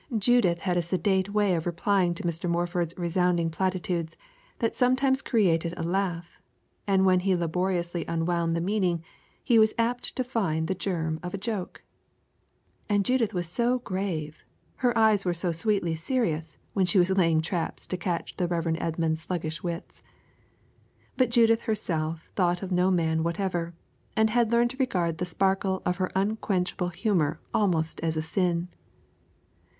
Judith 0.17 0.61
had 0.61 0.77
a 0.77 0.81
sedate 0.81 1.29
way 1.31 1.53
of 1.53 1.67
replying 1.67 2.15
to 2.15 2.47
Morford's 2.47 2.95
resounding 2.97 3.51
platitudes 3.51 4.17
that 4.57 4.75
sometimes 4.75 5.21
created 5.21 5.75
a 5.77 5.83
laugh, 5.83 6.41
and 6.87 7.05
when 7.05 7.19
he 7.19 7.35
laboriously 7.35 8.03
unwound 8.07 8.55
the 8.55 8.61
meaning, 8.61 9.03
he 9.43 9.59
was 9.59 9.75
apt 9.77 10.15
to 10.15 10.23
find 10.23 10.67
the 10.67 10.73
germ 10.73 11.19
of 11.21 11.35
a 11.35 11.37
joke; 11.37 11.83
and 12.89 13.05
Judith 13.05 13.31
was 13.35 13.47
so 13.47 13.77
grave 13.77 14.43
her 14.77 14.97
eyes 14.97 15.23
were 15.23 15.35
so 15.35 15.51
sweetly 15.51 15.93
serious 15.93 16.57
when 16.73 16.87
she 16.87 16.97
was 16.97 17.11
laying 17.11 17.39
traps 17.39 17.85
to 17.85 17.95
catch 17.95 18.37
the 18.37 18.47
Rev. 18.47 18.75
Edmund's 18.79 19.21
sluggish 19.21 19.61
wits. 19.61 20.01
But 21.15 21.29
Judith 21.29 21.61
herself 21.69 22.31
thought 22.35 22.63
of 22.63 22.71
no 22.71 22.89
man 22.89 23.21
whatever, 23.21 23.75
and 24.17 24.31
had 24.31 24.51
learned 24.51 24.71
to 24.71 24.77
regard 24.77 25.19
the 25.19 25.25
sparkle 25.29 25.79
of 25.85 25.97
her 25.97 26.09
unquenchable 26.15 26.89
humor 26.89 27.39
almost 27.53 27.99
as 27.99 28.17
a 28.17 28.23
sin. 28.23 28.67